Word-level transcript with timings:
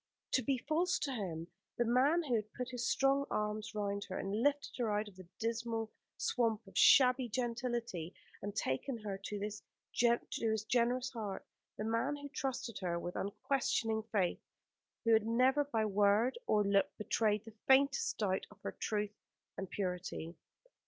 To 0.31 0.41
be 0.41 0.57
false 0.67 0.97
to 0.97 1.11
him 1.13 1.47
the 1.77 1.85
man 1.85 2.23
who 2.23 2.33
had 2.33 2.51
put 2.53 2.69
his 2.71 2.89
strong 2.89 3.27
arms 3.29 3.75
round 3.75 4.05
her 4.05 4.17
and 4.17 4.41
lifted 4.41 4.77
her 4.79 4.91
out 4.91 5.07
of 5.07 5.15
the 5.15 5.27
dismal 5.39 5.91
swamp 6.17 6.65
of 6.65 6.75
shabby 6.75 7.29
gentility 7.29 8.15
and 8.41 8.55
taken 8.55 8.97
her 9.03 9.19
to 9.23 9.39
his 9.39 9.61
generous 9.93 11.11
heart; 11.11 11.45
the 11.77 11.83
man 11.83 12.15
who 12.15 12.29
trusted 12.29 12.79
her 12.79 12.97
with 12.97 13.15
unquestioning 13.15 14.01
faith, 14.11 14.41
who 15.05 15.13
had 15.13 15.27
never 15.27 15.63
by 15.65 15.85
word 15.85 16.35
or 16.47 16.63
look 16.63 16.89
betrayed 16.97 17.45
the 17.45 17.53
faintest 17.67 18.17
doubt 18.17 18.47
of 18.49 18.59
her 18.63 18.71
truth 18.71 19.13
and 19.55 19.69
purity. 19.69 20.33